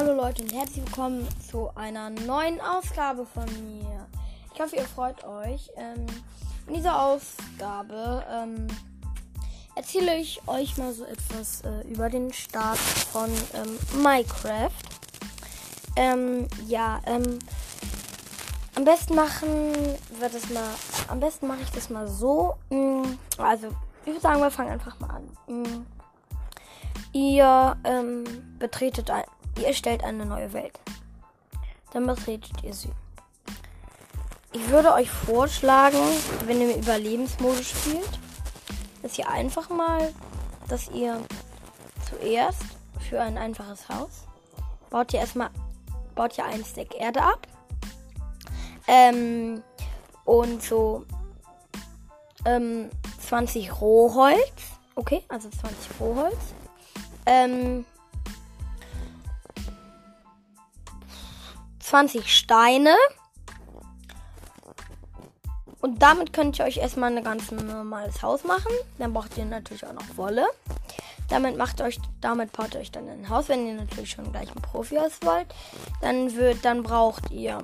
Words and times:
Hallo 0.00 0.14
Leute 0.14 0.42
und 0.42 0.54
herzlich 0.54 0.82
willkommen 0.86 1.28
zu 1.50 1.68
einer 1.74 2.08
neuen 2.08 2.58
Ausgabe 2.62 3.26
von 3.26 3.44
mir. 3.44 4.06
Ich 4.54 4.58
hoffe, 4.58 4.76
ihr 4.76 4.86
freut 4.86 5.22
euch. 5.24 5.70
Ähm, 5.76 6.06
in 6.66 6.72
dieser 6.72 7.02
Ausgabe 7.02 8.24
ähm, 8.32 8.66
erzähle 9.74 10.16
ich 10.16 10.40
euch 10.46 10.78
mal 10.78 10.94
so 10.94 11.04
etwas 11.04 11.60
äh, 11.66 11.86
über 11.86 12.08
den 12.08 12.32
Start 12.32 12.78
von 12.78 13.28
ähm, 13.52 14.02
Minecraft. 14.02 14.70
Ähm, 15.96 16.48
ja, 16.66 17.02
ähm, 17.04 17.38
am 18.76 18.84
besten 18.86 19.14
machen 19.14 19.74
wird 20.18 20.32
es 20.32 20.48
mal, 20.48 20.70
am 21.08 21.20
besten 21.20 21.46
mache 21.46 21.60
ich 21.60 21.72
das 21.72 21.90
mal 21.90 22.08
so. 22.08 22.54
Mm, 22.70 23.02
also, 23.36 23.66
ich 24.00 24.06
würde 24.06 24.20
sagen, 24.20 24.40
wir 24.40 24.50
fangen 24.50 24.70
einfach 24.70 24.98
mal 24.98 25.10
an. 25.10 25.28
Mm, 25.46 25.86
ihr 27.12 27.76
ähm, 27.84 28.24
betretet 28.58 29.10
ein, 29.10 29.24
ihr 29.58 29.74
stellt 29.74 30.04
eine 30.04 30.26
neue 30.26 30.52
Welt. 30.52 30.78
Dann 31.92 32.06
betretet 32.06 32.62
ihr 32.62 32.74
sie. 32.74 32.92
Ich 34.52 34.68
würde 34.68 34.92
euch 34.92 35.10
vorschlagen, 35.10 35.98
wenn 36.46 36.60
ihr 36.60 36.74
im 36.74 36.82
Überlebensmodus 36.82 37.68
spielt, 37.68 38.18
dass 39.02 39.18
ihr 39.18 39.28
einfach 39.28 39.68
mal, 39.70 40.12
dass 40.68 40.88
ihr 40.90 41.20
zuerst 42.08 42.62
für 43.08 43.20
ein 43.20 43.38
einfaches 43.38 43.88
Haus 43.88 44.26
baut 44.90 45.12
ihr 45.14 45.20
erstmal 45.20 45.50
baut 46.14 46.36
ihr 46.36 46.44
ein 46.44 46.64
Stack 46.64 46.94
Erde 46.96 47.22
ab. 47.22 47.46
Ähm, 48.86 49.62
und 50.24 50.62
so 50.62 51.06
ähm, 52.44 52.90
20 53.20 53.80
Rohholz. 53.80 54.52
Okay, 54.96 55.22
also 55.28 55.48
20 55.48 56.00
Rohholz. 56.00 56.36
Ähm, 57.24 57.86
20 61.90 62.32
Steine. 62.32 62.94
Und 65.80 66.00
damit 66.00 66.32
könnt 66.32 66.58
ihr 66.58 66.64
euch 66.64 66.76
erstmal 66.76 67.16
ein 67.16 67.24
ganz 67.24 67.50
normales 67.50 68.22
Haus 68.22 68.44
machen. 68.44 68.70
Dann 68.98 69.12
braucht 69.12 69.36
ihr 69.36 69.44
natürlich 69.44 69.84
auch 69.84 69.92
noch 69.92 70.16
Wolle. 70.16 70.46
Damit 71.28 71.56
macht 71.56 71.80
euch, 71.80 71.98
damit 72.20 72.52
baut 72.52 72.74
ihr 72.74 72.80
euch 72.80 72.92
dann 72.92 73.08
ein 73.08 73.28
Haus, 73.28 73.48
wenn 73.48 73.66
ihr 73.66 73.74
natürlich 73.74 74.10
schon 74.10 74.30
gleich 74.30 74.50
ein 74.50 74.62
Profi-Haus 74.62 75.18
wollt. 75.22 75.46
Dann 76.00 76.34
wird, 76.36 76.64
dann 76.64 76.84
braucht 76.84 77.30
ihr 77.32 77.58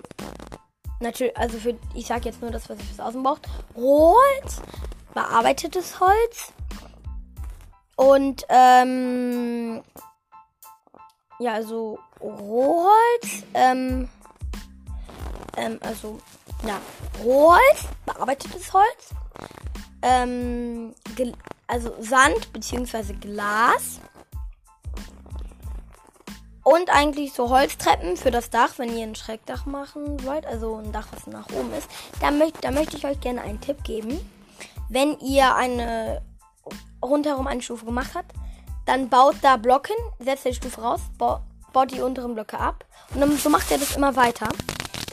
natürlich, 0.99 1.37
also 1.37 1.59
für, 1.59 1.79
ich 1.95 2.07
sage 2.07 2.25
jetzt 2.25 2.43
nur 2.43 2.51
das, 2.51 2.69
was 2.69 2.79
ihr 2.79 2.85
fürs 2.85 3.01
Außen 3.01 3.23
braucht. 3.23 3.49
Rohholz, 3.77 4.61
bearbeitetes 5.15 6.01
Holz 6.01 6.53
und 7.97 8.45
ähm, 8.49 9.83
ja, 11.39 11.53
also 11.53 11.99
Rohholz, 12.21 13.45
ähm, 13.55 14.09
ähm, 15.57 15.79
also, 15.83 16.19
ja, 16.67 16.81
Rohholz, 17.23 17.87
bearbeitetes 18.05 18.73
Holz, 18.73 19.15
ähm, 20.03 20.95
also 21.67 21.95
Sand 22.01 22.53
bzw. 22.53 23.15
Glas 23.15 24.01
und 26.63 26.91
eigentlich 26.91 27.33
so 27.33 27.49
Holztreppen 27.49 28.17
für 28.17 28.33
das 28.33 28.51
Dach, 28.51 28.75
wenn 28.79 28.97
ihr 28.97 29.07
ein 29.07 29.15
Schreckdach 29.15 29.67
machen 29.67 30.25
wollt, 30.25 30.45
also 30.47 30.77
ein 30.77 30.91
Dach, 30.91 31.07
was 31.13 31.29
nach 31.29 31.49
oben 31.51 31.73
ist. 31.73 31.89
Da, 32.21 32.33
möcht, 32.33 32.65
da 32.65 32.73
möchte 32.73 32.97
ich 32.97 33.07
euch 33.07 33.21
gerne 33.21 33.43
einen 33.43 33.61
Tipp 33.61 33.85
geben. 33.85 34.19
Wenn 34.89 35.17
ihr 35.21 35.55
eine 35.55 36.23
rundherum 37.01 37.47
eine 37.47 37.63
Stufe 37.63 37.85
gemacht 37.85 38.11
habt, 38.15 38.33
dann 38.85 39.09
baut 39.09 39.37
da 39.43 39.57
Blocken, 39.57 39.95
setzt 40.19 40.45
die 40.45 40.55
Stufe 40.55 40.81
raus, 40.81 41.01
baut 41.19 41.93
die 41.93 42.01
unteren 42.01 42.35
Blöcke 42.35 42.59
ab 42.59 42.85
und 43.15 43.21
dann 43.21 43.37
so 43.37 43.49
macht 43.49 43.71
ihr 43.71 43.79
das 43.79 43.97
immer 43.97 44.17
weiter. 44.17 44.49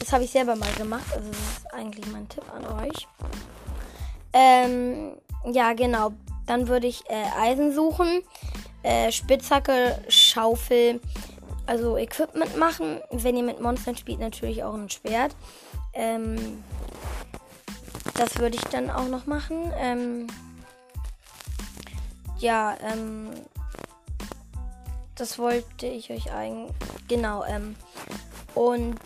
Das 0.04 0.12
habe 0.12 0.24
ich 0.24 0.32
selber 0.32 0.54
mal 0.54 0.70
gemacht. 0.74 1.06
Also 1.14 1.30
das 1.30 1.38
ist 1.38 1.72
eigentlich 1.72 2.06
mein 2.12 2.28
Tipp 2.28 2.44
an 2.54 2.66
euch. 2.86 3.08
Ähm, 4.34 5.16
ja, 5.50 5.72
genau. 5.72 6.12
Dann 6.46 6.68
würde 6.68 6.86
ich 6.86 7.08
äh, 7.08 7.24
Eisen 7.40 7.74
suchen, 7.74 8.22
äh, 8.82 9.10
Spitzhacke, 9.10 9.98
Schaufel, 10.08 11.00
also 11.64 11.96
Equipment 11.96 12.54
machen. 12.58 13.00
Wenn 13.12 13.34
ihr 13.34 13.44
mit 13.44 13.62
Monstern 13.62 13.96
spielt, 13.96 14.20
natürlich 14.20 14.62
auch 14.62 14.74
ein 14.74 14.90
Schwert. 14.90 15.34
Ähm, 15.94 16.62
das 18.12 18.38
würde 18.38 18.56
ich 18.56 18.64
dann 18.64 18.90
auch 18.90 19.08
noch 19.08 19.24
machen. 19.24 19.72
Ähm, 19.78 20.26
ja, 22.36 22.76
ähm, 22.92 23.30
das 25.14 25.38
wollte 25.38 25.86
ich 25.86 26.10
euch 26.10 26.30
eigentlich. 26.30 26.76
Genau, 27.08 27.42
ähm, 27.44 27.74
und 28.54 28.96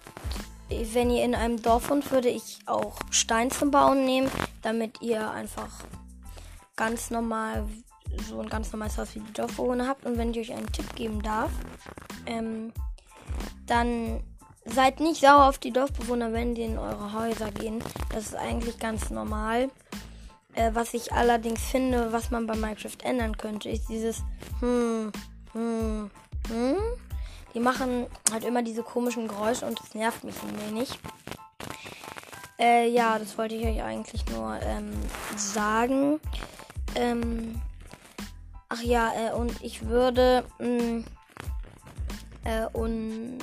wenn 0.71 1.11
ihr 1.11 1.25
in 1.25 1.35
einem 1.35 1.61
Dorf 1.63 1.91
wohnt, 1.91 2.11
würde 2.11 2.29
ich 2.29 2.59
auch 2.67 2.97
Stein 3.11 3.51
zum 3.51 3.71
Bauen 3.71 4.05
nehmen, 4.05 4.31
damit 4.63 5.01
ihr 5.01 5.31
einfach 5.31 5.71
ganz 6.77 7.11
normal 7.11 7.67
so 8.29 8.41
ein 8.41 8.49
ganz 8.49 8.73
normales 8.73 8.99
Haus 8.99 9.15
wie 9.15 9.21
die 9.21 9.33
Dorfbewohner 9.33 9.87
habt. 9.87 10.05
Und 10.05 10.19
wenn 10.19 10.31
ich 10.31 10.39
euch 10.39 10.53
einen 10.53 10.73
Tipp 10.73 10.95
geben 10.95 11.23
darf, 11.23 11.51
ähm, 12.27 12.73
dann 13.67 14.23
seid 14.65 15.01
nicht 15.01 15.21
sauer 15.21 15.49
auf 15.49 15.59
die 15.59 15.73
Dorfbewohner, 15.73 16.33
wenn 16.33 16.55
die 16.55 16.63
in 16.63 16.79
eure 16.79 17.13
Häuser 17.13 17.51
gehen. 17.51 17.83
Das 18.13 18.27
ist 18.27 18.37
eigentlich 18.37 18.79
ganz 18.79 19.11
normal. 19.11 19.71
Äh, 20.55 20.71
was 20.75 20.95
ich 20.95 21.13
allerdings 21.13 21.63
finde, 21.63 22.13
was 22.13 22.31
man 22.31 22.47
bei 22.47 22.57
Minecraft 22.57 22.97
ändern 23.03 23.37
könnte, 23.37 23.69
ist 23.69 23.89
dieses 23.89 24.23
hm, 24.61 25.13
hm, 25.53 26.11
hm. 26.49 26.77
Die 27.55 27.61
machen 27.61 28.07
halt 28.33 28.45
immer 28.45 28.63
diese 28.63 28.83
komischen 28.83 29.29
Geräusche 29.29 29.67
und 29.67 29.81
das 29.81 29.95
nervt 29.95 30.25
mich 30.25 30.35
ein 30.43 30.69
wenig. 30.69 30.99
Äh, 32.59 32.89
ja, 32.91 33.19
das 33.19 33.39
wollte 33.39 33.55
ich 33.55 33.67
euch 33.67 33.83
eigentlich 33.83 34.25
nur 34.31 34.59
ähm, 34.63 34.91
sagen. 35.37 36.21
Ähm, 36.95 37.61
ach 38.69 38.83
ja, 38.83 39.13
äh, 39.15 39.33
und 39.33 39.63
ich 39.63 39.87
würde. 39.87 40.45
Mh, 40.59 40.83
mm, 40.83 41.05
äh, 42.45 42.67
und 42.73 43.39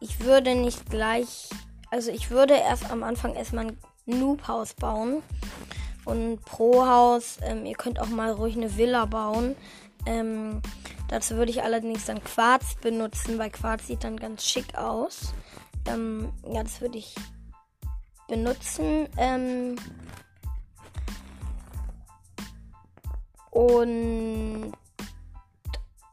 ich 0.00 0.20
würde 0.20 0.54
nicht 0.54 0.88
gleich. 0.90 1.48
Also 1.90 2.10
ich 2.10 2.30
würde 2.30 2.54
erst 2.54 2.90
am 2.90 3.02
Anfang 3.02 3.34
erstmal 3.34 3.66
ein 3.66 3.78
Noob-Haus 4.06 4.74
bauen. 4.74 5.22
Und 6.04 6.42
pro 6.44 6.86
Haus, 6.86 7.38
ähm, 7.42 7.66
ihr 7.66 7.76
könnt 7.76 8.00
auch 8.00 8.08
mal 8.08 8.30
ruhig 8.30 8.56
eine 8.56 8.76
Villa 8.76 9.04
bauen. 9.04 9.56
Ähm, 10.06 10.62
Dazu 11.08 11.36
würde 11.36 11.50
ich 11.50 11.62
allerdings 11.62 12.04
dann 12.04 12.22
Quarz 12.22 12.74
benutzen, 12.76 13.38
weil 13.38 13.50
Quarz 13.50 13.86
sieht 13.86 14.04
dann 14.04 14.18
ganz 14.18 14.44
schick 14.44 14.74
aus. 14.76 15.32
Ähm, 15.86 16.32
ja, 16.46 16.62
das 16.62 16.80
würde 16.80 16.98
ich 16.98 17.14
benutzen. 18.28 19.08
Ähm, 19.16 19.76
und 23.50 24.72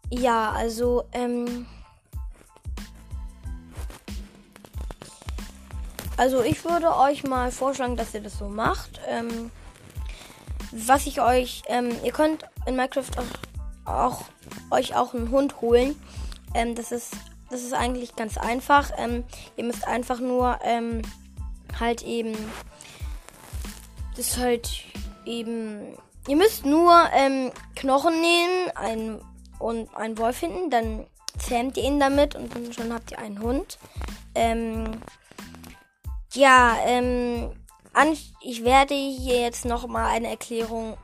ja, 0.09 0.51
also 0.51 1.03
ähm, 1.11 1.67
also 6.15 6.41
ich 6.41 6.63
würde 6.63 6.95
euch 6.95 7.23
mal 7.23 7.51
vorschlagen, 7.51 7.97
dass 7.97 8.13
ihr 8.13 8.21
das 8.21 8.37
so 8.37 8.47
macht. 8.47 9.01
Ähm, 9.07 9.51
was 10.71 11.05
ich 11.05 11.21
euch, 11.21 11.63
ähm, 11.67 11.91
ihr 12.03 12.11
könnt 12.11 12.45
in 12.65 12.75
Minecraft 12.75 13.11
auch, 13.85 13.91
auch 13.91 14.21
euch 14.71 14.95
auch 14.95 15.13
einen 15.13 15.31
Hund 15.31 15.61
holen. 15.61 15.95
Ähm, 16.53 16.75
das 16.75 16.91
ist 16.91 17.13
das 17.49 17.61
ist 17.61 17.73
eigentlich 17.73 18.15
ganz 18.15 18.37
einfach. 18.37 18.91
Ähm, 18.97 19.23
ihr 19.55 19.63
müsst 19.63 19.87
einfach 19.87 20.19
nur 20.19 20.59
ähm, 20.63 21.01
halt 21.79 22.01
eben 22.03 22.35
das 24.15 24.37
halt 24.37 24.83
eben 25.25 25.97
ihr 26.27 26.35
müsst 26.35 26.65
nur 26.65 26.93
ähm, 27.13 27.51
Knochen 27.75 28.19
nehmen 28.19 28.71
ein, 28.75 29.21
und 29.59 29.95
einen 29.95 30.17
Wolf 30.17 30.37
finden, 30.37 30.69
dann 30.69 31.05
zähmt 31.37 31.77
ihr 31.77 31.83
ihn 31.83 31.99
damit 31.99 32.35
und 32.35 32.51
schon 32.73 32.93
habt 32.93 33.11
ihr 33.11 33.19
einen 33.19 33.41
Hund. 33.41 33.77
Ähm, 34.33 35.01
ja, 36.33 36.77
ähm, 36.85 37.51
ich 38.41 38.63
werde 38.63 38.93
hier 38.93 39.39
jetzt 39.39 39.65
noch 39.65 39.87
mal 39.87 40.07
eine 40.07 40.29
Erklärung 40.29 40.97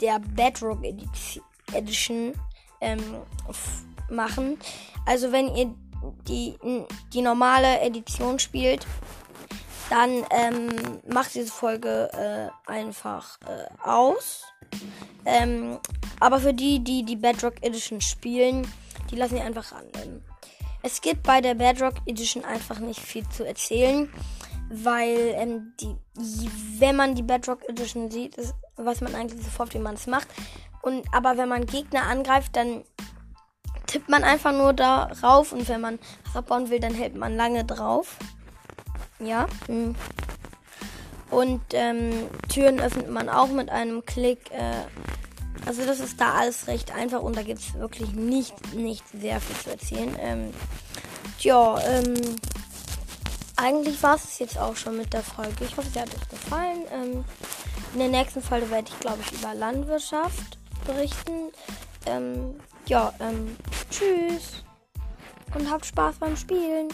der 0.00 0.18
Bedrock 0.18 0.80
Edition 1.72 2.34
ähm, 2.82 3.02
machen. 4.10 4.58
Also 5.06 5.32
wenn 5.32 5.54
ihr 5.56 5.74
die, 6.28 6.54
die 7.12 7.22
normale 7.22 7.80
Edition 7.80 8.38
spielt, 8.38 8.86
dann 9.90 10.24
ähm, 10.30 11.00
macht 11.06 11.34
diese 11.34 11.50
Folge 11.50 12.10
äh, 12.12 12.70
einfach 12.70 13.38
äh, 13.42 13.88
aus. 13.88 14.42
Ähm, 15.24 15.78
aber 16.18 16.40
für 16.40 16.54
die, 16.54 16.82
die 16.82 17.04
die 17.04 17.16
Bedrock 17.16 17.62
Edition 17.62 18.00
spielen, 18.00 18.66
die 19.10 19.16
lassen 19.16 19.36
die 19.36 19.42
einfach 19.42 19.72
an. 19.72 19.84
Ähm, 20.02 20.22
es 20.82 21.00
gibt 21.00 21.22
bei 21.22 21.40
der 21.40 21.54
Bedrock 21.54 21.94
Edition 22.06 22.44
einfach 22.44 22.78
nicht 22.80 23.00
viel 23.00 23.28
zu 23.28 23.46
erzählen, 23.46 24.08
weil 24.70 25.34
ähm, 25.36 25.72
die, 25.80 25.94
wenn 26.78 26.96
man 26.96 27.14
die 27.14 27.22
Bedrock 27.22 27.68
Edition 27.68 28.10
sieht, 28.10 28.36
ist, 28.36 28.54
weiß 28.76 29.02
man 29.02 29.14
eigentlich 29.14 29.44
sofort, 29.44 29.74
wie 29.74 29.78
man 29.78 29.94
es 29.94 30.06
macht. 30.06 30.28
Und 30.82 31.06
aber 31.12 31.36
wenn 31.36 31.48
man 31.48 31.64
Gegner 31.66 32.02
angreift, 32.02 32.56
dann 32.56 32.84
tippt 33.86 34.08
man 34.08 34.24
einfach 34.24 34.52
nur 34.52 34.72
darauf 34.72 35.52
und 35.52 35.68
wenn 35.68 35.80
man 35.80 35.98
was 36.24 36.36
abbauen 36.36 36.70
will, 36.70 36.80
dann 36.80 36.94
hält 36.94 37.16
man 37.16 37.36
lange 37.36 37.64
drauf. 37.64 38.16
Ja. 39.20 39.46
Hm. 39.66 39.94
Und 41.30 41.62
ähm, 41.72 42.26
Türen 42.48 42.80
öffnet 42.80 43.08
man 43.08 43.28
auch 43.28 43.48
mit 43.48 43.70
einem 43.70 44.04
Klick. 44.04 44.50
Äh, 44.50 44.84
also 45.66 45.86
das 45.86 46.00
ist 46.00 46.20
da 46.20 46.34
alles 46.34 46.66
recht 46.66 46.92
einfach 46.92 47.22
und 47.22 47.36
da 47.36 47.42
gibt 47.42 47.60
es 47.60 47.74
wirklich 47.74 48.12
nicht, 48.12 48.74
nicht 48.74 49.04
sehr 49.08 49.40
viel 49.40 49.56
zu 49.56 49.70
erzählen. 49.70 50.16
Ähm, 50.20 50.54
ja, 51.38 51.78
ähm, 51.80 52.14
eigentlich 53.56 54.02
war 54.02 54.16
es 54.16 54.38
jetzt 54.38 54.58
auch 54.58 54.76
schon 54.76 54.96
mit 54.96 55.12
der 55.12 55.22
Folge. 55.22 55.64
Ich 55.64 55.76
hoffe, 55.76 55.88
sie 55.92 56.00
hat 56.00 56.08
euch 56.08 56.28
gefallen. 56.28 56.82
Ähm, 56.92 57.24
in 57.92 57.98
der 58.00 58.08
nächsten 58.08 58.42
Folge 58.42 58.70
werde 58.70 58.90
ich, 58.90 59.00
glaube 59.00 59.18
ich, 59.24 59.32
über 59.32 59.54
Landwirtschaft 59.54 60.58
berichten. 60.84 61.52
Ähm, 62.06 62.56
ja, 62.86 63.12
ähm, 63.20 63.56
tschüss 63.90 64.62
und 65.54 65.70
habt 65.70 65.86
Spaß 65.86 66.16
beim 66.16 66.36
Spielen. 66.36 66.88